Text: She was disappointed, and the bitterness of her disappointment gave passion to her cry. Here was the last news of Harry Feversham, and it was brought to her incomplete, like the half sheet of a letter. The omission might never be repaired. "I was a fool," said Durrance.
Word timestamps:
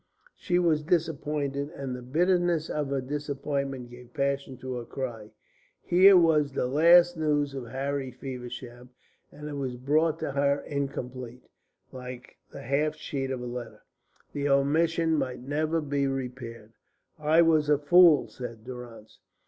She 0.35 0.57
was 0.57 0.81
disappointed, 0.81 1.69
and 1.75 1.95
the 1.95 2.01
bitterness 2.01 2.71
of 2.71 2.87
her 2.89 3.01
disappointment 3.01 3.91
gave 3.91 4.15
passion 4.15 4.57
to 4.57 4.77
her 4.77 4.83
cry. 4.83 5.29
Here 5.83 6.17
was 6.17 6.51
the 6.53 6.65
last 6.65 7.15
news 7.17 7.53
of 7.53 7.67
Harry 7.67 8.09
Feversham, 8.09 8.89
and 9.31 9.47
it 9.47 9.53
was 9.53 9.75
brought 9.75 10.17
to 10.21 10.31
her 10.31 10.61
incomplete, 10.61 11.47
like 11.91 12.35
the 12.49 12.63
half 12.63 12.95
sheet 12.95 13.29
of 13.29 13.41
a 13.41 13.45
letter. 13.45 13.83
The 14.33 14.49
omission 14.49 15.13
might 15.19 15.43
never 15.43 15.79
be 15.81 16.07
repaired. 16.07 16.73
"I 17.19 17.43
was 17.43 17.69
a 17.69 17.77
fool," 17.77 18.27
said 18.27 18.63
Durrance. 18.63 19.19